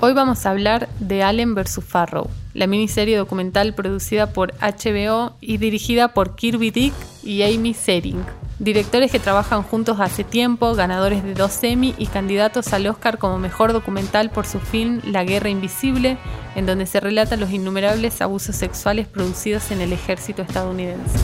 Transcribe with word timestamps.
Hoy 0.00 0.12
vamos 0.12 0.46
a 0.46 0.50
hablar 0.50 0.88
de 1.00 1.24
Allen 1.24 1.56
vs. 1.56 1.80
Farrow, 1.84 2.30
la 2.54 2.68
miniserie 2.68 3.16
documental 3.16 3.74
producida 3.74 4.32
por 4.32 4.54
HBO 4.58 5.32
y 5.40 5.56
dirigida 5.56 6.14
por 6.14 6.36
Kirby 6.36 6.70
Dick 6.70 6.94
y 7.24 7.42
Amy 7.42 7.74
Sering. 7.74 8.24
Directores 8.60 9.10
que 9.10 9.18
trabajan 9.18 9.64
juntos 9.64 9.98
hace 9.98 10.22
tiempo, 10.22 10.76
ganadores 10.76 11.24
de 11.24 11.34
dos 11.34 11.64
Emmy 11.64 11.96
y 11.98 12.06
candidatos 12.06 12.72
al 12.72 12.86
Oscar 12.86 13.18
como 13.18 13.40
mejor 13.40 13.72
documental 13.72 14.30
por 14.30 14.46
su 14.46 14.60
film 14.60 15.00
La 15.04 15.24
Guerra 15.24 15.48
Invisible, 15.48 16.16
en 16.54 16.64
donde 16.64 16.86
se 16.86 17.00
relatan 17.00 17.40
los 17.40 17.50
innumerables 17.50 18.22
abusos 18.22 18.54
sexuales 18.54 19.08
producidos 19.08 19.72
en 19.72 19.80
el 19.80 19.92
ejército 19.92 20.42
estadounidense. 20.42 21.18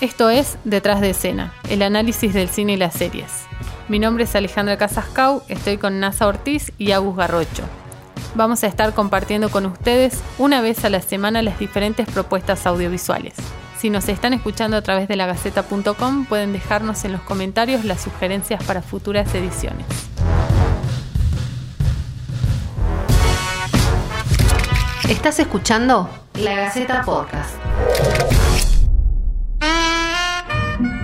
Esto 0.00 0.28
es 0.28 0.58
Detrás 0.64 1.00
de 1.00 1.10
escena, 1.10 1.54
el 1.70 1.82
análisis 1.82 2.34
del 2.34 2.48
cine 2.48 2.72
y 2.72 2.78
las 2.78 2.94
series. 2.94 3.51
Mi 3.88 3.98
nombre 3.98 4.24
es 4.24 4.34
Alejandra 4.36 4.78
Casascau, 4.78 5.42
estoy 5.48 5.76
con 5.76 5.98
Nasa 5.98 6.26
Ortiz 6.26 6.72
y 6.78 6.92
Agus 6.92 7.16
Garrocho. 7.16 7.64
Vamos 8.34 8.62
a 8.64 8.66
estar 8.66 8.94
compartiendo 8.94 9.50
con 9.50 9.66
ustedes 9.66 10.22
una 10.38 10.60
vez 10.60 10.84
a 10.84 10.88
la 10.88 11.02
semana 11.02 11.42
las 11.42 11.58
diferentes 11.58 12.08
propuestas 12.08 12.66
audiovisuales. 12.66 13.34
Si 13.78 13.90
nos 13.90 14.08
están 14.08 14.32
escuchando 14.32 14.76
a 14.76 14.82
través 14.82 15.08
de 15.08 15.16
la 15.16 15.26
Gaceta.com, 15.26 16.26
pueden 16.26 16.52
dejarnos 16.52 17.04
en 17.04 17.12
los 17.12 17.20
comentarios 17.22 17.84
las 17.84 18.00
sugerencias 18.00 18.62
para 18.62 18.80
futuras 18.80 19.34
ediciones. 19.34 19.84
Estás 25.08 25.40
escuchando 25.40 26.08
La 26.34 26.54
Gaceta 26.54 27.02
Podcast. 27.02 27.56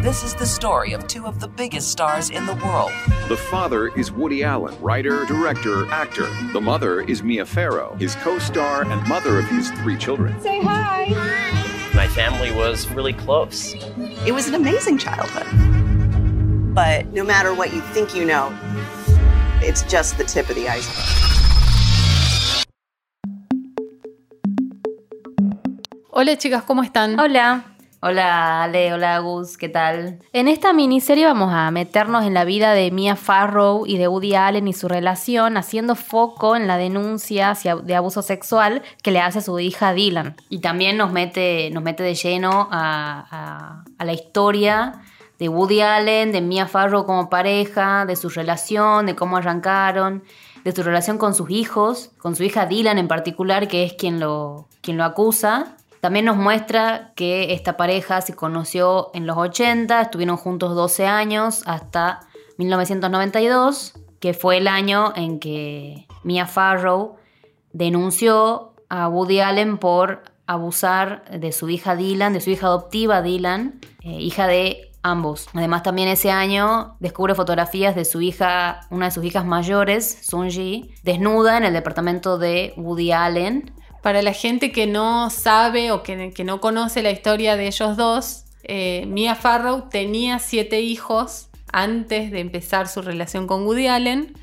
This 0.01 0.23
is 0.23 0.33
the 0.33 0.47
story 0.47 0.93
of 0.93 1.09
two 1.09 1.27
of 1.27 1.41
the 1.41 1.49
biggest 1.49 1.91
stars 1.91 2.31
in 2.31 2.47
the 2.47 2.55
world. 2.65 2.93
The 3.29 3.37
father 3.37 3.89
is 3.99 4.13
Woody 4.13 4.45
Allen, 4.45 4.81
writer, 4.81 5.25
director, 5.25 5.91
actor. 5.91 6.29
The 6.53 6.61
mother 6.61 7.01
is 7.01 7.25
Mia 7.25 7.45
Farrow, 7.45 7.97
his 7.99 8.15
co 8.15 8.39
star 8.39 8.83
and 8.83 9.09
mother 9.09 9.41
of 9.41 9.47
his 9.47 9.73
three 9.73 9.97
children. 9.97 10.41
Say 10.41 10.63
hi. 10.63 11.09
My 11.97 12.07
family 12.07 12.53
was 12.53 12.89
really 12.93 13.13
close. 13.13 13.75
It 14.25 14.33
was 14.33 14.47
an 14.47 14.55
amazing 14.55 14.99
childhood. 14.99 15.49
But 16.77 17.13
no 17.13 17.25
matter 17.25 17.53
what 17.53 17.75
you 17.75 17.81
think 17.93 18.15
you 18.15 18.25
know, 18.25 18.57
it's 19.61 19.83
just 19.83 20.17
the 20.17 20.23
tip 20.23 20.49
of 20.49 20.55
the 20.55 20.69
iceberg. 20.69 21.05
Hola 26.11 26.37
chicas, 26.37 26.63
¿cómo 26.63 26.85
están? 26.85 27.19
Hola. 27.19 27.78
Hola 28.01 28.63
Ale, 28.63 28.93
hola 28.95 29.19
Gus, 29.19 29.57
¿qué 29.57 29.69
tal? 29.69 30.21
En 30.33 30.47
esta 30.47 30.73
miniserie 30.73 31.27
vamos 31.27 31.53
a 31.53 31.69
meternos 31.73 32.25
en 32.25 32.33
la 32.33 32.45
vida 32.45 32.73
de 32.73 32.93
Mia 32.93 33.17
Farrow 33.17 33.87
y 33.87 33.99
de 33.99 34.07
Woody 34.07 34.37
Allen 34.37 34.69
y 34.69 34.73
su 34.73 34.87
relación, 34.87 35.57
haciendo 35.57 35.97
foco 35.97 36.55
en 36.55 36.69
la 36.69 36.77
denuncia 36.77 37.55
de 37.83 37.95
abuso 37.97 38.23
sexual 38.23 38.83
que 39.03 39.11
le 39.11 39.21
hace 39.21 39.41
a 39.41 39.43
su 39.43 39.59
hija 39.59 39.95
Dylan. 39.95 40.37
Y 40.49 40.61
también 40.61 40.97
nos 40.97 41.11
mete, 41.11 41.71
nos 41.71 41.83
mete 41.83 42.05
de 42.05 42.15
lleno 42.15 42.69
a, 42.71 43.83
a 43.99 44.05
la 44.05 44.13
historia 44.13 45.03
de 45.41 45.49
Woody 45.49 45.81
Allen, 45.81 46.31
de 46.31 46.41
Mia 46.41 46.69
Farrow 46.69 47.05
como 47.05 47.29
pareja, 47.29 48.07
de 48.07 48.15
su 48.15 48.29
relación, 48.29 49.07
de 49.07 49.17
cómo 49.17 49.39
arrancaron, 49.39 50.23
de 50.63 50.71
su 50.71 50.85
relación 50.85 51.19
con 51.19 51.35
sus 51.35 51.51
hijos, 51.51 52.13
con 52.19 52.37
su 52.37 52.45
hija 52.45 52.67
Dylan 52.67 52.99
en 52.99 53.09
particular, 53.09 53.67
que 53.67 53.83
es 53.83 53.95
quien 53.95 54.21
lo, 54.21 54.69
quien 54.83 54.97
lo 54.97 55.03
acusa 55.03 55.78
también 56.01 56.25
nos 56.25 56.37
muestra 56.37 57.13
que 57.17 57.53
esta 57.53 57.77
pareja 57.77 58.21
se 58.21 58.35
conoció 58.35 59.11
en 59.15 59.27
los 59.27 59.37
80, 59.37 60.01
estuvieron 60.01 60.37
juntos 60.37 60.75
12 60.75 61.07
años 61.07 61.63
hasta 61.67 62.21
1992, 62.59 63.95
que 64.21 64.35
fue 64.35 64.59
el 64.59 64.69
año 64.69 65.13
en 65.17 65.39
que 65.39 66.07
Mia 66.23 66.47
Farrow 66.47 67.17
denunció 67.73 68.75
a 68.89 69.09
Woody 69.09 69.41
Allen 69.41 69.79
por 69.79 70.23
abusar 70.47 71.25
de 71.31 71.53
su 71.53 71.69
hija 71.69 71.95
Dylan, 71.95 72.33
de 72.33 72.41
su 72.41 72.51
hija 72.51 72.69
adoptiva 72.69 73.23
Dylan, 73.23 73.81
eh, 74.03 74.13
hija 74.21 74.47
de 74.47 74.93
ambos. 75.03 75.49
Además 75.55 75.83
también 75.83 76.09
ese 76.09 76.31
año 76.31 76.97
descubre 77.01 77.35
fotografías 77.35 77.95
de 77.95 78.05
su 78.05 78.21
hija, 78.21 78.81
una 78.91 79.07
de 79.07 79.11
sus 79.13 79.25
hijas 79.25 79.45
mayores, 79.45 80.19
Sunji, 80.23 80.95
desnuda 81.03 81.59
en 81.59 81.65
el 81.65 81.73
departamento 81.73 82.39
de 82.39 82.73
Woody 82.77 83.13
Allen 83.13 83.73
para 84.03 84.23
la 84.23 84.33
gente 84.33 84.73
que 84.73 84.87
no 84.87 85.31
sabe 85.31 85.93
o 85.93 86.03
que, 86.03 86.33
no 86.45 86.61
conoce 86.61 87.03
la 87.03 87.11
historia 87.11 87.57
de 87.57 87.67
ellos 87.67 87.97
dos, 87.97 88.45
eh, 88.63 89.05
Mia 89.07 89.35
Farrow 89.35 89.89
tenía 89.89 90.39
siete 90.39 90.81
hijos 90.81 91.49
antes 91.73 92.31
de 92.31 92.41
empezar 92.41 92.89
su 92.89 93.03
relación 93.03 93.47
con 93.47 93.67
Woody 93.67 93.89
Allen. 93.89 94.35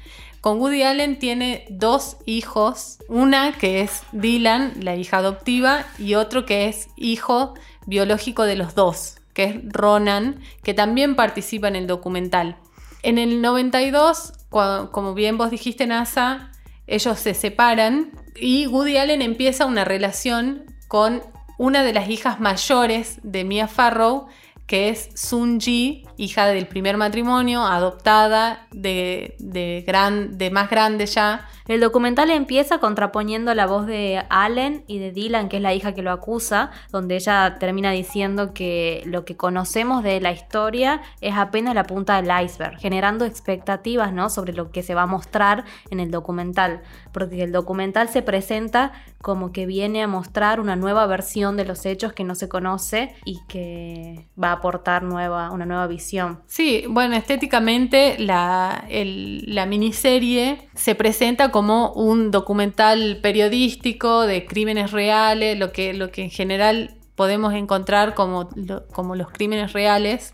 Con 0.42 0.60
Woody 0.60 0.84
Allen 0.84 1.18
tiene 1.18 1.66
dos 1.70 2.18
hijos, 2.26 3.00
una 3.08 3.54
que 3.54 3.82
es 3.82 4.04
Dylan, 4.12 4.74
la 4.82 4.96
hija 4.96 5.18
adoptiva, 5.18 5.86
y 5.98 6.16
otro 6.16 6.46
que 6.46 6.68
es 6.68 6.88
hijo 6.96 7.56
biológico 7.88 8.44
de 8.44 8.56
los 8.56 8.76
dos, 8.76 9.18
que 9.34 9.44
es 9.46 9.56
Ronan, 9.64 10.40
que 10.64 10.74
también 10.74 11.16
participa 11.16 11.68
en 11.68 11.76
el 11.76 11.88
documental. 11.88 12.58
En 13.02 13.18
el 13.18 13.42
92, 13.42 14.34
como 14.50 15.14
bien 15.14 15.38
vos 15.38 15.52
dijiste, 15.52 15.88
NASA, 15.88 16.52
ellos 16.88 17.20
se 17.20 17.34
separan 17.34 18.12
y 18.36 18.68
Woody 18.68 18.98
Allen 18.98 19.22
empieza 19.22 19.66
una 19.66 19.86
relación 19.86 20.66
con 20.88 21.22
una 21.58 21.84
de 21.84 21.94
las 21.94 22.10
hijas 22.10 22.40
mayores 22.40 23.20
de 23.24 23.44
Mia 23.44 23.68
Farrow, 23.68 24.28
que 24.68 24.90
es 24.90 25.10
Sun 25.16 25.60
Ji, 25.60 26.06
hija 26.18 26.48
del 26.48 26.68
primer 26.68 26.98
matrimonio, 26.98 27.66
adoptada 27.66 28.68
de, 28.72 29.36
de, 29.40 29.84
gran, 29.86 30.38
de 30.38 30.50
más 30.50 30.70
grande 30.70 31.06
ya. 31.06 31.48
El 31.68 31.82
documental 31.82 32.30
empieza 32.30 32.78
contraponiendo 32.78 33.56
la 33.56 33.66
voz 33.66 33.88
de 33.88 34.24
Allen 34.30 34.84
y 34.86 35.00
de 35.00 35.12
Dylan, 35.12 35.50
que 35.50 35.58
es 35.58 35.64
la 35.64 35.74
hija 35.74 35.96
que 35.96 36.04
lo 36.04 36.12
acusa, 36.12 36.70
donde 36.92 37.16
ella 37.16 37.58
termina 37.60 37.90
diciendo 37.90 38.54
que 38.54 39.02
lo 39.06 39.26
que 39.26 39.36
conocemos 39.36 40.04
de 40.04 40.22
la 40.22 40.32
historia 40.32 41.02
es 41.22 41.34
apenas 41.36 41.74
la 41.74 41.86
punta 41.86 42.22
del 42.22 42.46
iceberg, 42.46 42.78
generando 42.78 43.26
expectativas 43.26 44.14
¿no? 44.14 44.30
sobre 44.30 44.54
lo 44.54 44.70
que 44.70 44.84
se 44.84 44.94
va 44.94 45.04
a 45.04 45.08
mostrar 45.08 45.66
en 45.90 46.00
el 46.00 46.12
documental, 46.12 46.84
porque 47.12 47.42
el 47.42 47.52
documental 47.52 48.10
se 48.10 48.22
presenta 48.22 48.92
como 49.24 49.52
que 49.52 49.66
viene 49.66 50.04
a 50.04 50.08
mostrar 50.08 50.60
una 50.60 50.76
nueva 50.76 51.08
versión 51.08 51.58
de 51.58 51.66
los 51.66 51.84
hechos 51.88 52.14
que 52.14 52.24
no 52.24 52.36
se 52.36 52.48
conoce 52.48 53.16
y 53.26 53.40
que 53.48 54.28
va 54.42 54.50
a 54.50 54.52
aportar 54.52 55.02
nueva, 55.02 55.50
una 55.50 55.66
nueva 55.66 55.88
visión. 55.88 56.42
Sí, 56.46 56.86
bueno, 56.88 57.16
estéticamente 57.16 58.18
la, 58.20 58.86
la 58.88 59.66
miniserie 59.66 60.70
se 60.76 60.94
presenta 60.94 61.50
como 61.56 61.94
un 61.94 62.32
documental 62.32 63.20
periodístico 63.22 64.24
de 64.24 64.46
crímenes 64.46 64.92
reales, 64.92 65.58
lo 65.58 65.72
que, 65.72 65.94
lo 65.94 66.12
que 66.12 66.24
en 66.24 66.30
general 66.30 66.98
podemos 67.16 67.54
encontrar 67.54 68.14
como, 68.14 68.50
como 68.92 69.16
los 69.16 69.32
crímenes 69.32 69.72
reales 69.72 70.34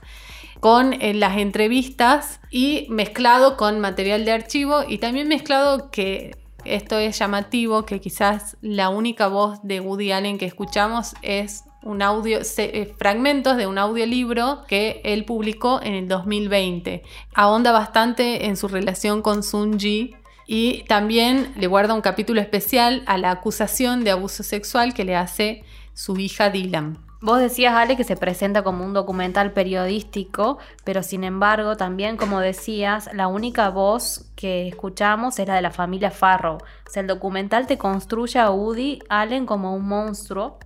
con 0.60 0.94
eh, 0.94 1.14
las 1.14 1.38
entrevistas 1.38 2.40
y 2.50 2.88
mezclado 2.90 3.56
con 3.56 3.80
material 3.80 4.26
de 4.26 4.32
archivo 4.32 4.80
y 4.88 4.98
también 4.98 5.28
mezclado 5.28 5.92
que 5.92 6.40
esto 6.66 6.98
es 6.98 7.20
llamativo, 7.20 7.86
que 7.86 8.02
quizás 8.02 8.58
la 8.62 8.90
única 8.90 9.28
voz 9.28 9.60
de 9.62 9.80
Woody 9.80 10.14
Allen 10.14 10.40
que 10.40 10.48
escuchamos 10.48 11.14
es 11.22 11.66
un 11.84 12.02
audio, 12.02 12.40
eh, 12.58 12.96
fragmentos 12.98 13.58
de 13.58 13.68
un 13.68 13.78
audiolibro 13.78 14.64
que 14.68 15.02
él 15.04 15.26
publicó 15.26 15.82
en 15.84 15.94
el 15.94 16.08
2020. 16.08 17.04
Ahonda 17.36 17.72
bastante 17.72 18.48
en 18.48 18.58
su 18.58 18.68
relación 18.68 19.22
con 19.22 19.44
Sun 19.44 19.80
Ji 19.80 20.16
y 20.54 20.84
también 20.84 21.54
le 21.56 21.68
guarda 21.68 21.94
un 21.94 22.02
capítulo 22.02 22.42
especial 22.42 23.04
a 23.06 23.18
la 23.18 23.32
acusación 23.32 24.04
de 24.04 24.12
abuso 24.12 24.44
sexual 24.44 24.94
que 24.94 25.06
le 25.06 25.16
hace 25.16 25.64
su 25.94 26.18
hija 26.18 26.50
Dylan. 26.50 26.98
Vos 27.22 27.40
decías, 27.40 27.74
Ale, 27.74 27.96
que 27.96 28.04
se 28.04 28.18
presenta 28.18 28.62
como 28.62 28.84
un 28.84 28.92
documental 28.92 29.54
periodístico, 29.54 30.58
pero 30.84 31.04
sin 31.04 31.24
embargo, 31.24 31.78
también, 31.78 32.18
como 32.18 32.42
decías, 32.42 33.10
la 33.14 33.28
única 33.28 33.70
voz 33.70 34.30
que 34.36 34.68
escuchamos 34.68 35.40
es 35.40 35.48
la 35.48 35.56
de 35.56 35.62
la 35.62 35.72
familia 35.72 36.12
Farrow. 36.12 36.58
O 36.58 36.90
sea, 36.90 37.00
el 37.00 37.08
documental 37.08 37.66
te 37.66 37.78
construye 37.78 38.38
a 38.38 38.52
Woody 38.52 39.00
Allen 39.08 39.46
como 39.46 39.74
un 39.74 39.88
monstruo 39.88 40.60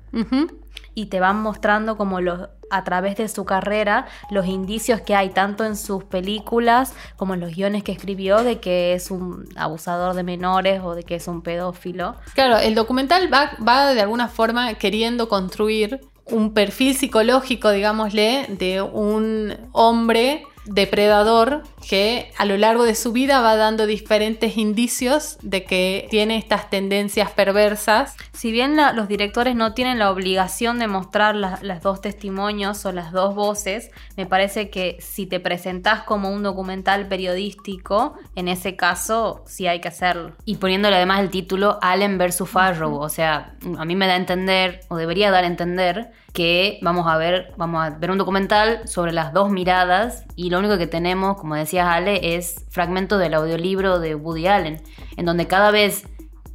y 0.96 1.08
te 1.08 1.20
van 1.20 1.42
mostrando 1.42 1.98
como 1.98 2.22
los 2.22 2.50
a 2.72 2.84
través 2.84 3.16
de 3.18 3.28
su 3.28 3.46
carrera 3.46 4.08
los 4.32 4.48
indicios 4.48 5.02
que 5.02 5.16
hay 5.16 5.30
tanto 5.30 5.66
en 5.66 5.76
sus 5.76 6.04
películas 6.04 6.94
como 7.16 7.36
en 7.36 7.40
los 7.40 7.56
guiones 7.56 7.84
que 7.84 7.92
escribió 7.92 8.44
de 8.44 8.60
que 8.60 8.94
es 8.94 9.12
un 9.12 9.48
abusador 9.56 10.16
de 10.16 10.24
menores 10.24 10.82
o 10.84 10.96
de 10.96 11.04
que 11.04 11.16
es 11.16 11.28
un 11.28 11.42
pedófilo. 11.42 12.16
Claro, 12.34 12.58
el 12.58 12.74
documental 12.74 13.32
va, 13.32 13.52
va 13.66 13.94
de 13.94 14.02
alguna 14.02 14.30
forma 14.30 14.74
queriendo 14.76 15.30
construir 15.30 16.02
un 16.26 16.54
perfil 16.54 16.96
psicológico, 16.96 17.70
digámosle, 17.70 18.48
de 18.50 18.82
un 18.82 19.56
hombre 19.74 20.44
depredador 20.66 21.62
que 21.88 22.32
a 22.38 22.46
lo 22.46 22.58
largo 22.58 22.84
de 22.84 22.96
su 22.96 23.12
vida 23.12 23.42
va 23.42 23.56
dando 23.56 23.86
diferentes 23.86 24.58
indicios 24.58 25.38
de 25.42 25.64
que 25.66 26.08
tiene 26.10 26.38
estas 26.38 26.70
tendencias 26.70 27.32
perversas. 27.32 28.16
Si 28.34 28.52
bien 28.52 28.76
la- 28.76 28.92
los 28.94 29.08
directores 29.08 29.56
no 29.56 29.74
tienen 29.74 30.00
la 30.00 30.10
obligación 30.12 30.80
de 30.80 30.88
mostrar 30.88 31.36
la- 31.36 31.60
las 31.62 31.82
dos 31.82 32.02
testimonios 32.02 32.86
o 32.86 32.92
las 32.92 33.12
dos 33.12 33.36
voces, 33.36 33.92
me 34.18 34.26
parece 34.26 34.70
que 34.70 34.98
si 35.00 35.26
te 35.28 35.40
presentás 35.40 36.02
como 36.04 36.30
un 36.32 36.44
documental 36.44 37.08
periodístico, 37.08 38.16
en 38.36 38.48
ese 38.48 38.76
caso 38.76 39.44
sí 39.46 39.68
hay 39.68 39.80
que 39.82 39.88
hacerlo. 39.88 40.34
Y 40.46 40.56
poniéndole 40.58 40.96
además 40.96 41.20
el 41.22 41.30
título 41.30 41.78
Allen 41.82 42.18
versus 42.18 42.50
Farrow, 42.50 42.96
o 43.00 43.10
sea, 43.10 43.54
a 43.78 43.86
mí 43.86 43.96
me 43.96 44.08
da 44.08 44.14
a 44.14 44.18
entender, 44.18 44.82
o 44.90 44.96
debería 44.98 45.32
dar 45.32 45.44
a 45.44 45.48
entender, 45.48 46.12
que 46.34 46.80
vamos 46.82 47.08
a 47.08 47.16
ver, 47.18 47.54
vamos 47.56 47.82
a 47.86 47.92
ver 47.92 48.12
un 48.12 48.18
documental 48.18 48.86
sobre 48.90 49.14
las 49.14 49.32
dos 49.32 49.50
miradas 49.50 50.26
y 50.36 50.50
lo 50.50 50.60
único 50.60 50.78
que 50.78 50.86
tenemos, 50.86 51.38
como 51.38 51.56
decías 51.76 51.88
Ale, 51.88 52.36
es 52.38 52.66
fragmentos 52.70 53.20
del 53.20 53.34
audiolibro 53.34 54.00
de 54.00 54.16
Woody 54.16 54.48
Allen, 54.48 54.82
en 55.18 55.26
donde 55.26 55.48
cada 55.48 55.72
vez 55.72 56.08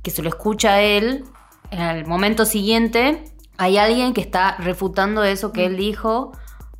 que 0.02 0.10
se 0.10 0.22
lo 0.22 0.30
escucha 0.30 0.74
a 0.74 0.82
él, 0.82 1.24
en 1.70 1.80
el 1.80 2.06
momento 2.06 2.46
siguiente 2.46 3.24
hay 3.58 3.76
alguien 3.76 4.14
que 4.14 4.22
está 4.22 4.56
refutando 4.58 5.22
eso 5.22 5.52
que 5.52 5.66
él 5.66 5.76
dijo 5.76 6.32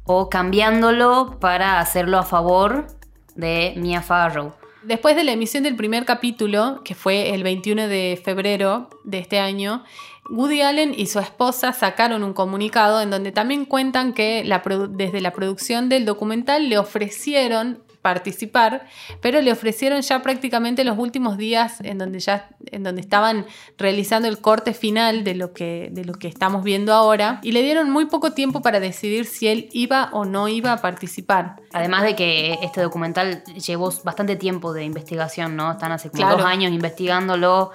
o 0.05 0.31
cambiándolo 0.31 1.39
para 1.39 1.81
hacerlo 1.81 2.19
a 2.19 2.23
favor 2.23 2.87
de 3.35 3.75
Mia 3.77 4.01
Farrow. 4.01 4.55
Después 4.83 5.15
de 5.15 5.25
la 5.25 5.33
emisión 5.33 5.63
del 5.63 5.77
primer 5.77 6.07
capítulo, 6.07 6.81
que 6.83 6.95
fue 6.95 7.35
el 7.35 7.43
21 7.43 7.89
de 7.89 8.19
febrero 8.25 8.89
de 9.05 9.19
este 9.19 9.39
año, 9.39 9.85
Woody 10.31 10.63
Allen 10.63 10.95
y 10.97 11.07
su 11.07 11.19
esposa 11.19 11.75
sacaron 11.75 12.25
un 12.25 12.33
comunicado 12.33 13.03
en 13.03 13.11
donde 13.11 13.33
también 13.33 13.67
cuentan 13.67 14.15
que 14.15 14.43
la 14.45 14.63
desde 14.91 15.21
la 15.21 15.33
producción 15.33 15.91
del 15.91 16.07
documental 16.07 16.71
le 16.71 16.79
ofrecieron 16.79 17.83
participar, 18.03 18.87
pero 19.21 19.41
le 19.43 19.53
ofrecieron 19.53 20.01
ya 20.01 20.23
prácticamente 20.23 20.85
los 20.85 20.99
últimos 20.99 21.37
días 21.37 21.81
en 21.83 21.99
donde 21.99 22.19
ya 22.21 22.49
en 22.67 22.83
donde 22.83 23.01
estaban 23.01 23.47
realizando 23.79 24.27
el 24.29 24.39
corte 24.41 24.73
final 24.75 25.23
de 25.25 25.35
lo 25.35 25.53
que 25.53 25.89
de 25.93 26.05
lo 26.05 26.15
que 26.15 26.29
estamos 26.29 26.65
viendo 26.65 26.93
ahora 26.95 27.41
y 27.43 27.53
le 27.53 27.63
dieron 27.63 27.91
muy 27.91 28.07
poco 28.07 28.33
tiempo 28.33 28.63
para 28.63 28.81
decidir 28.81 29.27
si 29.27 29.49
él 29.49 29.69
iba 29.73 30.09
o 30.13 30.25
no 30.25 30.49
iba 30.49 30.73
a 30.73 30.77
participar. 30.79 31.57
Además 31.73 32.03
de 32.05 32.17
que 32.17 32.59
este 32.63 32.81
documental 32.81 33.45
llevó 33.45 33.93
bastante 34.05 34.37
tiempo 34.37 34.73
de 34.73 34.85
investigación, 34.85 35.57
¿no? 35.57 35.73
Están 35.73 35.93
hace 35.93 36.11
como 36.11 36.23
Claro. 36.23 36.37
dos 36.39 36.47
años 36.47 36.73
investigándolo. 36.73 37.71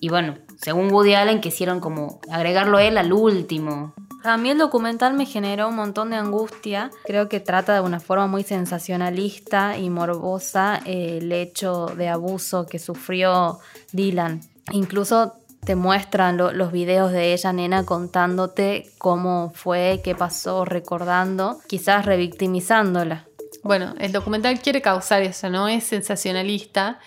Y 0.00 0.08
bueno, 0.08 0.36
según 0.56 0.92
Woody 0.92 1.14
Allen, 1.14 1.40
quisieron 1.40 1.80
como 1.80 2.20
agregarlo 2.30 2.78
él 2.78 2.98
al 2.98 3.12
último. 3.12 3.94
A 4.24 4.36
mí 4.36 4.50
el 4.50 4.58
documental 4.58 5.14
me 5.14 5.26
generó 5.26 5.68
un 5.68 5.76
montón 5.76 6.10
de 6.10 6.16
angustia. 6.16 6.90
Creo 7.04 7.28
que 7.28 7.40
trata 7.40 7.74
de 7.74 7.80
una 7.80 8.00
forma 8.00 8.26
muy 8.26 8.42
sensacionalista 8.42 9.78
y 9.78 9.90
morbosa 9.90 10.80
eh, 10.84 11.18
el 11.22 11.30
hecho 11.32 11.86
de 11.86 12.08
abuso 12.08 12.66
que 12.66 12.78
sufrió 12.78 13.58
Dylan. 13.92 14.40
Incluso 14.72 15.34
te 15.64 15.76
muestran 15.76 16.36
lo- 16.36 16.52
los 16.52 16.72
videos 16.72 17.12
de 17.12 17.32
ella, 17.32 17.52
nena, 17.52 17.84
contándote 17.86 18.90
cómo 18.98 19.52
fue, 19.54 20.00
qué 20.02 20.14
pasó, 20.14 20.64
recordando, 20.64 21.58
quizás 21.66 22.04
revictimizándola. 22.04 23.26
Bueno, 23.62 23.94
el 23.98 24.12
documental 24.12 24.60
quiere 24.60 24.82
causar 24.82 25.22
eso, 25.22 25.48
¿no? 25.50 25.68
Es 25.68 25.84
sensacionalista. 25.84 26.98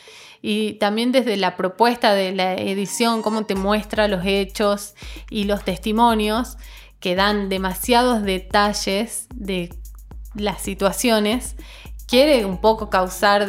Y 0.41 0.73
también 0.73 1.11
desde 1.11 1.37
la 1.37 1.55
propuesta 1.55 2.13
de 2.13 2.31
la 2.33 2.55
edición, 2.55 3.21
cómo 3.21 3.45
te 3.45 3.53
muestra 3.55 4.07
los 4.07 4.25
hechos 4.25 4.95
y 5.29 5.43
los 5.43 5.63
testimonios, 5.63 6.57
que 7.01 7.15
dan 7.15 7.49
demasiados 7.49 8.23
detalles 8.23 9.27
de 9.35 9.75
las 10.35 10.61
situaciones, 10.61 11.57
quiere 12.07 12.45
un 12.45 12.61
poco 12.61 12.89
causar 12.89 13.47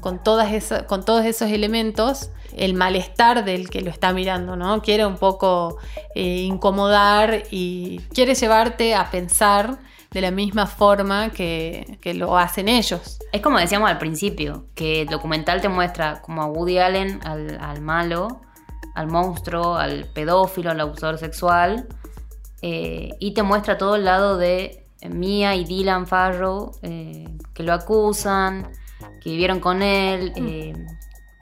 con, 0.00 0.22
todas 0.22 0.68
todos 1.06 1.24
esos 1.24 1.50
elementos 1.50 2.30
el 2.54 2.74
malestar 2.74 3.46
del 3.46 3.70
que 3.70 3.80
lo 3.80 3.90
está 3.90 4.12
mirando, 4.12 4.56
¿no? 4.56 4.82
Quiere 4.82 5.06
un 5.06 5.16
poco 5.16 5.78
eh, 6.14 6.42
incomodar 6.42 7.44
y 7.50 8.00
quiere 8.12 8.34
llevarte 8.34 8.94
a 8.94 9.10
pensar 9.10 9.78
de 10.10 10.20
la 10.20 10.30
misma 10.30 10.66
forma 10.66 11.30
que, 11.30 11.98
que 12.02 12.12
lo 12.12 12.36
hacen 12.36 12.68
ellos. 12.68 13.18
Es 13.32 13.40
como 13.40 13.58
decíamos 13.58 13.88
al 13.88 13.96
principio, 13.96 14.66
que 14.74 15.02
el 15.02 15.08
documental 15.08 15.62
te 15.62 15.70
muestra 15.70 16.20
como 16.20 16.42
a 16.42 16.46
Woody 16.46 16.78
Allen, 16.78 17.20
al, 17.24 17.58
al 17.58 17.80
malo, 17.80 18.42
al 18.94 19.06
monstruo, 19.06 19.76
al 19.76 20.04
pedófilo, 20.12 20.70
al 20.70 20.80
abusador 20.80 21.16
sexual, 21.16 21.88
eh, 22.62 23.10
y 23.18 23.34
te 23.34 23.42
muestra 23.42 23.76
todo 23.76 23.96
el 23.96 24.04
lado 24.04 24.38
de 24.38 24.86
Mia 25.08 25.54
y 25.56 25.64
Dylan 25.64 26.06
Farrow, 26.06 26.72
eh, 26.82 27.28
que 27.54 27.62
lo 27.64 27.72
acusan, 27.72 28.70
que 29.20 29.30
vivieron 29.30 29.58
con 29.60 29.82
él. 29.82 30.32
eh, 30.36 30.72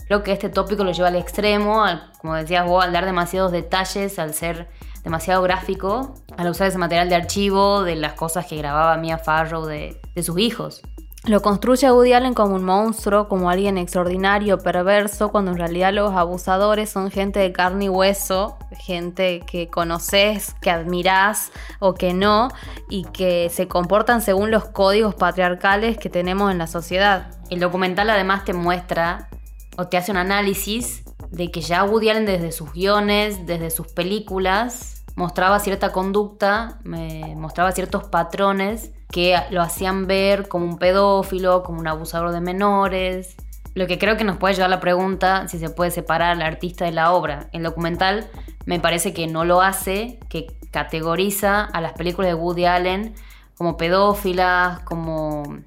creo 0.06 0.22
que 0.24 0.32
este 0.32 0.48
tópico 0.48 0.82
lo 0.82 0.90
lleva 0.92 1.08
al 1.08 1.16
extremo, 1.16 1.84
al- 1.84 2.10
como 2.20 2.34
decías 2.34 2.66
vos, 2.66 2.82
al 2.84 2.92
dar 2.92 3.04
demasiados 3.04 3.52
detalles, 3.52 4.18
al 4.18 4.34
ser 4.34 4.68
demasiado 5.04 5.40
gráfico, 5.42 6.14
al 6.36 6.48
usar 6.50 6.66
ese 6.68 6.78
material 6.78 7.08
de 7.08 7.14
archivo 7.14 7.82
de 7.84 7.94
las 7.96 8.14
cosas 8.14 8.46
que 8.46 8.56
grababa 8.56 8.96
Mia 8.96 9.18
Farrow 9.18 9.64
de, 9.66 10.00
de 10.14 10.22
sus 10.22 10.38
hijos. 10.38 10.82
Lo 11.24 11.42
construye 11.42 11.86
a 11.86 11.92
Woody 11.92 12.14
Allen 12.14 12.32
como 12.32 12.54
un 12.54 12.64
monstruo, 12.64 13.28
como 13.28 13.50
alguien 13.50 13.76
extraordinario, 13.76 14.56
perverso, 14.56 15.30
cuando 15.30 15.50
en 15.50 15.58
realidad 15.58 15.92
los 15.92 16.12
abusadores 16.12 16.88
son 16.88 17.10
gente 17.10 17.40
de 17.40 17.52
carne 17.52 17.84
y 17.84 17.88
hueso, 17.90 18.56
gente 18.78 19.40
que 19.40 19.68
conoces, 19.68 20.54
que 20.62 20.70
admirás 20.70 21.52
o 21.78 21.92
que 21.92 22.14
no, 22.14 22.48
y 22.88 23.04
que 23.04 23.50
se 23.50 23.68
comportan 23.68 24.22
según 24.22 24.50
los 24.50 24.64
códigos 24.64 25.14
patriarcales 25.14 25.98
que 25.98 26.08
tenemos 26.08 26.50
en 26.50 26.56
la 26.56 26.66
sociedad. 26.66 27.30
El 27.50 27.60
documental 27.60 28.08
además 28.08 28.46
te 28.46 28.54
muestra 28.54 29.28
o 29.76 29.88
te 29.88 29.98
hace 29.98 30.12
un 30.12 30.16
análisis 30.16 31.04
de 31.30 31.50
que 31.50 31.60
ya 31.60 31.84
Woody 31.84 32.08
Allen 32.08 32.24
desde 32.24 32.50
sus 32.50 32.72
guiones, 32.72 33.46
desde 33.46 33.70
sus 33.70 33.88
películas, 33.88 34.99
mostraba 35.20 35.60
cierta 35.60 35.92
conducta, 35.92 36.78
me 36.82 37.34
mostraba 37.36 37.72
ciertos 37.72 38.04
patrones 38.04 38.90
que 39.12 39.36
lo 39.50 39.60
hacían 39.60 40.06
ver 40.06 40.48
como 40.48 40.64
un 40.64 40.78
pedófilo, 40.78 41.62
como 41.62 41.78
un 41.78 41.86
abusador 41.86 42.32
de 42.32 42.40
menores. 42.40 43.36
Lo 43.74 43.86
que 43.86 43.98
creo 43.98 44.16
que 44.16 44.24
nos 44.24 44.38
puede 44.38 44.54
llevar 44.54 44.68
a 44.68 44.76
la 44.76 44.80
pregunta 44.80 45.46
si 45.46 45.58
se 45.58 45.68
puede 45.68 45.90
separar 45.90 46.30
al 46.30 46.40
artista 46.40 46.86
de 46.86 46.92
la 46.92 47.12
obra. 47.12 47.48
El 47.52 47.64
documental 47.64 48.30
me 48.64 48.80
parece 48.80 49.12
que 49.12 49.26
no 49.26 49.44
lo 49.44 49.60
hace, 49.60 50.18
que 50.30 50.46
categoriza 50.70 51.64
a 51.64 51.82
las 51.82 51.92
películas 51.92 52.30
de 52.30 52.34
Woody 52.34 52.64
Allen 52.64 53.14
como 53.58 53.76
pedófilas, 53.76 54.80
como 54.80 55.58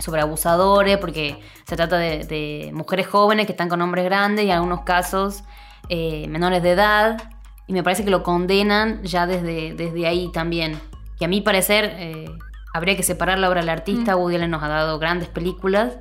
sobre 0.00 0.22
abusadores, 0.22 0.98
porque 0.98 1.38
se 1.64 1.76
trata 1.76 1.96
de, 1.96 2.70
mujeres 2.74 3.06
jóvenes 3.06 3.46
que 3.46 3.52
están 3.52 3.68
con 3.68 3.80
hombres 3.82 4.04
grandes 4.04 4.46
y 4.46 4.48
en 4.48 4.56
algunos 4.56 4.80
casos 4.80 5.44
eh, 5.88 6.26
menores 6.26 6.60
de 6.64 6.72
edad. 6.72 7.39
Y 7.70 7.72
me 7.72 7.84
parece 7.84 8.04
que 8.04 8.10
lo 8.10 8.24
condenan 8.24 9.00
ya 9.04 9.28
desde, 9.28 9.74
desde 9.74 10.04
ahí 10.08 10.28
también. 10.32 10.76
Que 11.16 11.26
a 11.26 11.28
mi 11.28 11.40
parecer 11.40 11.84
eh, 11.98 12.28
habría 12.74 12.96
que 12.96 13.04
separar 13.04 13.38
la 13.38 13.48
obra 13.48 13.60
del 13.60 13.68
artista. 13.68 14.16
Woody 14.16 14.34
Allen 14.34 14.50
nos 14.50 14.60
ha 14.64 14.68
dado 14.68 14.98
grandes 14.98 15.28
películas. 15.28 15.96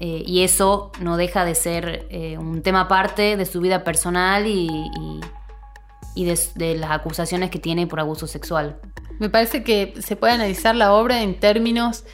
eh, 0.00 0.24
y 0.26 0.42
eso 0.42 0.90
no 1.00 1.16
deja 1.16 1.44
de 1.44 1.54
ser 1.54 2.08
eh, 2.10 2.38
un 2.38 2.60
tema 2.62 2.80
aparte 2.80 3.36
de 3.36 3.46
su 3.46 3.60
vida 3.60 3.84
personal 3.84 4.48
y, 4.48 4.66
y- 4.66 5.20
y 6.16 6.24
de, 6.24 6.36
de 6.56 6.74
las 6.76 6.90
acusaciones 6.90 7.50
que 7.50 7.60
tiene 7.60 7.86
por 7.86 8.00
abuso 8.00 8.26
sexual. 8.26 8.80
Me 9.18 9.28
parece 9.30 9.62
que 9.62 9.94
se 10.00 10.16
puede 10.16 10.32
analizar 10.34 10.74
la 10.74 10.92
obra 10.94 11.22
en 11.22 11.38
términos 11.38 12.04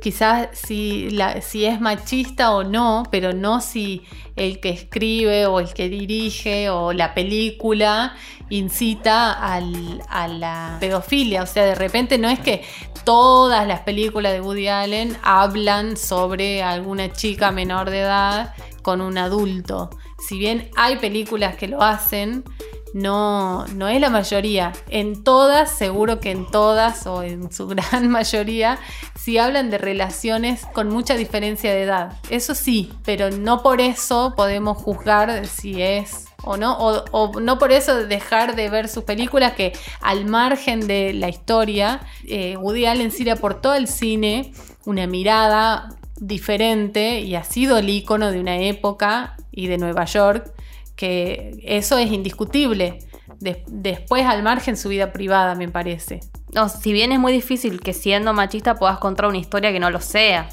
quizás 0.00 0.48
si, 0.52 1.10
la- 1.10 1.40
si 1.40 1.64
es 1.64 1.80
machista 1.80 2.52
o 2.54 2.62
no, 2.62 3.02
pero 3.10 3.32
no 3.32 3.60
si 3.60 4.02
el 4.36 4.60
que 4.60 4.70
escribe 4.70 5.46
o 5.46 5.58
el 5.60 5.72
que 5.74 5.88
dirige 5.88 6.70
o 6.70 6.92
la 6.92 7.14
película 7.14 8.14
incita 8.48 9.32
al- 9.32 10.02
a 10.08 10.28
la 10.28 10.76
pedofilia. 10.78 11.42
O 11.42 11.46
sea, 11.46 11.64
de 11.64 11.74
repente 11.74 12.16
no 12.18 12.28
es 12.28 12.38
que 12.38 12.62
todas 13.04 13.66
las 13.66 13.80
películas 13.80 14.32
de 14.32 14.40
Woody 14.40 14.68
Allen 14.68 15.16
hablan 15.22 15.96
sobre 15.96 16.62
alguna 16.62 17.12
chica 17.12 17.50
menor 17.50 17.90
de 17.90 18.00
edad 18.00 18.54
con 18.82 19.00
un 19.00 19.18
adulto. 19.18 19.90
Si 20.28 20.38
bien 20.38 20.70
hay 20.76 20.96
películas 20.98 21.56
que 21.56 21.66
lo 21.66 21.82
hacen, 21.82 22.44
no, 22.92 23.66
no 23.68 23.88
es 23.88 24.00
la 24.00 24.10
mayoría. 24.10 24.72
En 24.88 25.24
todas, 25.24 25.70
seguro 25.70 26.20
que 26.20 26.30
en 26.30 26.46
todas 26.50 27.06
o 27.06 27.22
en 27.22 27.52
su 27.52 27.66
gran 27.68 28.08
mayoría, 28.10 28.78
sí 29.18 29.38
hablan 29.38 29.70
de 29.70 29.78
relaciones 29.78 30.66
con 30.72 30.88
mucha 30.88 31.16
diferencia 31.16 31.72
de 31.72 31.82
edad. 31.82 32.18
Eso 32.30 32.54
sí, 32.54 32.92
pero 33.04 33.30
no 33.30 33.62
por 33.62 33.80
eso 33.80 34.34
podemos 34.36 34.78
juzgar 34.78 35.46
si 35.46 35.80
es 35.82 36.26
o 36.44 36.56
no, 36.56 36.76
o, 36.76 37.40
no 37.40 37.58
por 37.58 37.70
eso 37.70 38.06
dejar 38.06 38.56
de 38.56 38.68
ver 38.68 38.88
sus 38.88 39.04
películas 39.04 39.52
que 39.52 39.72
al 40.00 40.24
margen 40.24 40.86
de 40.88 41.12
la 41.12 41.28
historia, 41.28 42.00
eh, 42.26 42.56
Woody 42.56 42.86
Allen 42.86 43.12
sí 43.12 43.28
aportó 43.30 43.70
al 43.70 43.86
cine 43.86 44.52
una 44.84 45.06
mirada 45.06 45.96
diferente 46.16 47.20
y 47.20 47.36
ha 47.36 47.44
sido 47.44 47.78
el 47.78 47.88
icono 47.88 48.32
de 48.32 48.40
una 48.40 48.58
época 48.58 49.36
y 49.52 49.68
de 49.68 49.78
Nueva 49.78 50.04
York 50.04 50.52
que 50.96 51.58
eso 51.64 51.98
es 51.98 52.10
indiscutible. 52.12 52.98
De- 53.40 53.64
después, 53.66 54.24
al 54.26 54.42
margen, 54.42 54.76
su 54.76 54.88
vida 54.88 55.12
privada, 55.12 55.54
me 55.54 55.68
parece. 55.68 56.20
No, 56.52 56.68
si 56.68 56.92
bien 56.92 57.12
es 57.12 57.18
muy 57.18 57.32
difícil 57.32 57.80
que 57.80 57.92
siendo 57.94 58.32
machista 58.34 58.74
puedas 58.74 58.98
contar 58.98 59.26
una 59.26 59.38
historia 59.38 59.72
que 59.72 59.80
no 59.80 59.90
lo 59.90 60.00
sea, 60.00 60.48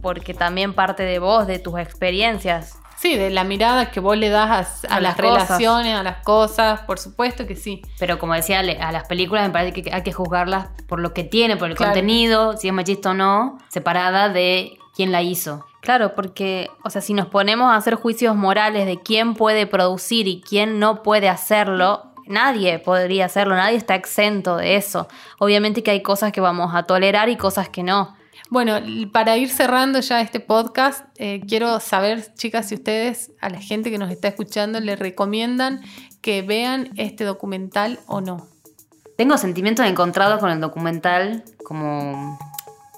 porque 0.00 0.34
también 0.34 0.72
parte 0.72 1.02
de 1.02 1.18
vos, 1.18 1.46
de 1.46 1.58
tus 1.58 1.78
experiencias. 1.80 2.78
Sí, 2.96 3.16
de 3.16 3.30
la 3.30 3.42
mirada 3.42 3.90
que 3.90 3.98
vos 3.98 4.16
le 4.16 4.28
das 4.28 4.84
a, 4.88 4.94
A 4.94 5.00
las 5.00 5.16
relaciones, 5.16 5.96
a 5.96 6.04
las 6.04 6.22
cosas, 6.22 6.82
por 6.82 7.00
supuesto 7.00 7.48
que 7.48 7.56
sí. 7.56 7.82
Pero 7.98 8.20
como 8.20 8.32
decía, 8.34 8.60
a 8.60 8.92
las 8.92 9.08
películas 9.08 9.44
me 9.48 9.52
parece 9.52 9.82
que 9.82 9.92
hay 9.92 10.02
que 10.04 10.12
juzgarlas 10.12 10.68
por 10.86 11.00
lo 11.00 11.12
que 11.12 11.24
tiene, 11.24 11.56
por 11.56 11.68
el 11.68 11.76
Claro. 11.76 11.92
contenido, 11.92 12.56
si 12.56 12.68
es 12.68 12.74
machista 12.74 13.10
o 13.10 13.14
no, 13.14 13.58
separada 13.68 14.28
de 14.28 14.78
quién 14.94 15.10
la 15.10 15.20
hizo. 15.22 15.66
Claro, 15.82 16.14
porque, 16.14 16.70
o 16.84 16.90
sea, 16.90 17.02
si 17.02 17.12
nos 17.12 17.26
ponemos 17.26 17.72
a 17.72 17.74
hacer 17.74 17.96
juicios 17.96 18.36
morales 18.36 18.86
de 18.86 19.00
quién 19.00 19.34
puede 19.34 19.66
producir 19.66 20.28
y 20.28 20.40
quién 20.40 20.78
no 20.78 21.02
puede 21.02 21.28
hacerlo, 21.28 22.12
nadie 22.28 22.78
podría 22.78 23.24
hacerlo, 23.24 23.56
nadie 23.56 23.78
está 23.78 23.96
exento 23.96 24.56
de 24.58 24.76
eso. 24.76 25.08
Obviamente 25.40 25.82
que 25.82 25.90
hay 25.90 26.00
cosas 26.00 26.30
que 26.30 26.40
vamos 26.40 26.72
a 26.72 26.84
tolerar 26.84 27.28
y 27.30 27.36
cosas 27.36 27.68
que 27.68 27.82
no. 27.82 28.16
Bueno, 28.48 28.78
para 29.10 29.36
ir 29.36 29.48
cerrando 29.48 29.98
ya 29.98 30.20
este 30.20 30.38
podcast, 30.38 31.04
eh, 31.16 31.40
quiero 31.48 31.80
saber, 31.80 32.32
chicas, 32.34 32.68
si 32.68 32.76
ustedes, 32.76 33.32
a 33.40 33.50
la 33.50 33.60
gente 33.60 33.90
que 33.90 33.98
nos 33.98 34.12
está 34.12 34.28
escuchando, 34.28 34.78
le 34.78 34.94
recomiendan 34.94 35.80
que 36.20 36.42
vean 36.42 36.90
este 36.96 37.24
documental 37.24 37.98
o 38.06 38.20
no. 38.20 38.46
Tengo 39.16 39.36
sentimientos 39.36 39.84
encontrados 39.84 40.38
con 40.38 40.50
el 40.50 40.60
documental, 40.60 41.42
como, 41.64 42.38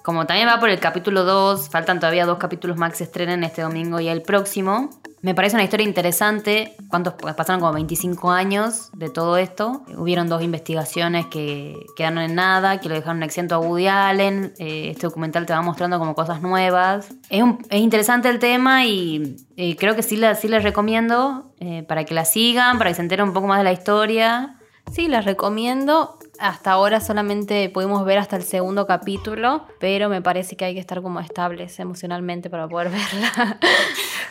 como 0.05 0.27
también 0.27 0.47
va 0.49 0.61
por 0.61 0.69
el 0.69 0.79
capítulo 0.81 1.25
2, 1.25 1.71
faltan 1.71 1.99
todavía 1.99 2.27
dos 2.27 2.37
capítulos 2.37 2.77
más 2.77 2.91
que 2.93 2.99
se 2.99 3.05
estrenen 3.05 3.43
este 3.43 3.63
domingo 3.63 4.01
y 4.01 4.09
el 4.09 4.21
próximo. 4.21 4.91
Me 5.23 5.35
parece 5.35 5.57
una 5.57 5.65
historia 5.65 5.87
interesante. 5.87 6.77
¿Cuántos 6.91 7.15
pasaron 7.15 7.59
como 7.61 7.73
25 7.73 8.31
años 8.31 8.91
de 8.93 9.09
todo 9.09 9.39
esto? 9.39 9.83
Hubieron 9.97 10.29
dos 10.29 10.43
investigaciones 10.43 11.25
que 11.27 11.87
quedaron 11.97 12.19
en 12.19 12.35
nada, 12.35 12.79
que 12.81 12.91
lo 12.91 12.95
dejaron 12.97 13.23
exento 13.23 13.55
a 13.55 13.59
Woody 13.59 13.87
Allen. 13.87 14.53
Eh, 14.59 14.91
este 14.91 15.07
documental 15.07 15.47
te 15.47 15.55
va 15.55 15.63
mostrando 15.63 15.99
como 15.99 16.15
cosas 16.15 16.43
nuevas. 16.43 17.09
Es, 17.31 17.43
un- 17.43 17.65
es 17.71 17.81
interesante 17.81 18.29
el 18.29 18.39
tema 18.39 18.85
y 18.85 19.37
eh, 19.57 19.75
creo 19.77 19.97
que 19.97 20.03
sí, 20.03 20.17
la, 20.19 20.35
sí 20.35 20.49
les 20.49 20.63
recomiendo 20.63 21.51
eh, 21.61 21.83
para 21.89 22.05
que 22.05 22.13
la 22.13 22.27
sigan, 22.27 22.77
para 22.77 22.91
que 22.91 22.97
se 22.97 23.01
enteren 23.03 23.29
un 23.29 23.33
poco 23.33 23.47
más 23.47 23.57
de 23.57 23.65
la 23.65 23.73
historia. 23.73 24.57
Sí, 24.93 25.09
las 25.09 25.25
recomiendo. 25.25 26.19
Hasta 26.41 26.73
ahora 26.73 27.01
solamente 27.01 27.69
pudimos 27.71 28.05
ver 28.05 28.19
hasta 28.19 28.37
el 28.37 28.43
segundo 28.43 28.87
capítulo, 28.87 29.67
pero 29.79 30.09
me 30.09 30.21
parece 30.21 30.57
que 30.57 30.65
hay 30.65 30.75
que 30.75 30.81
estar 30.81 31.01
como 31.01 31.21
estables 31.21 31.79
emocionalmente 31.79 32.51
para 32.51 32.69
poder 32.69 32.91
verla. 32.91 33.59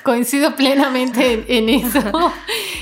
Coincido 0.03 0.55
plenamente 0.55 1.33
en, 1.33 1.45
en 1.47 1.69
eso. 1.69 1.99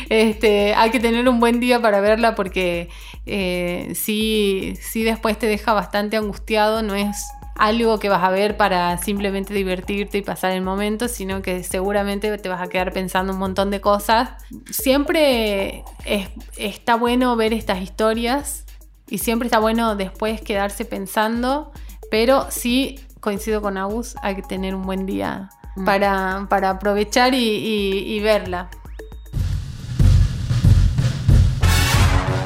Este, 0.09 0.73
hay 0.73 0.89
que 0.91 0.99
tener 0.99 1.29
un 1.29 1.39
buen 1.39 1.61
día 1.61 1.81
para 1.81 2.01
verla 2.01 2.35
porque 2.35 2.89
eh, 3.25 3.93
sí, 3.95 4.73
sí 4.81 5.03
después 5.03 5.39
te 5.39 5.47
deja 5.47 5.71
bastante 5.71 6.17
angustiado. 6.17 6.83
No 6.83 6.95
es 6.95 7.15
algo 7.55 7.97
que 7.97 8.09
vas 8.09 8.21
a 8.21 8.29
ver 8.29 8.57
para 8.57 8.97
simplemente 8.97 9.53
divertirte 9.53 10.17
y 10.17 10.21
pasar 10.21 10.51
el 10.51 10.63
momento, 10.63 11.07
sino 11.07 11.41
que 11.41 11.63
seguramente 11.63 12.37
te 12.39 12.49
vas 12.49 12.61
a 12.61 12.67
quedar 12.67 12.91
pensando 12.91 13.31
un 13.31 13.39
montón 13.39 13.71
de 13.71 13.79
cosas. 13.79 14.31
Siempre 14.69 15.85
es- 16.03 16.27
está 16.57 16.95
bueno 16.95 17.37
ver 17.37 17.53
estas 17.53 17.79
historias 17.81 18.65
y 19.11 19.17
siempre 19.17 19.47
está 19.47 19.59
bueno 19.59 19.95
después 19.95 20.39
quedarse 20.41 20.85
pensando, 20.85 21.71
pero 22.09 22.47
sí 22.49 22.99
coincido 23.19 23.61
con 23.61 23.77
Agus, 23.77 24.15
hay 24.23 24.35
que 24.35 24.41
tener 24.41 24.73
un 24.73 24.83
buen 24.83 25.05
día 25.05 25.49
para, 25.85 26.47
para 26.49 26.69
aprovechar 26.71 27.33
y, 27.33 27.37
y- 27.37 28.13
y 28.15 28.19
verla. 28.21 28.69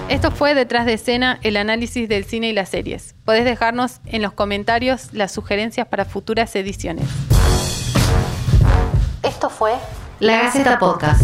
Esto 0.09 0.31
fue 0.31 0.53
Detrás 0.55 0.85
de 0.85 0.93
escena, 0.93 1.39
el 1.43 1.55
análisis 1.57 2.09
del 2.09 2.25
cine 2.25 2.49
y 2.49 2.53
las 2.53 2.69
series. 2.69 3.15
Podés 3.25 3.45
dejarnos 3.45 4.01
en 4.05 4.21
los 4.21 4.33
comentarios 4.33 5.09
las 5.13 5.31
sugerencias 5.31 5.87
para 5.87 6.05
futuras 6.05 6.55
ediciones. 6.55 7.07
Esto 9.23 9.49
fue 9.49 9.73
La 10.19 10.43
Gaceta 10.43 10.77
Podcast. 10.79 11.23